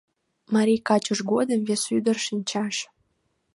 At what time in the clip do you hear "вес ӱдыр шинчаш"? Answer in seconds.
1.67-2.75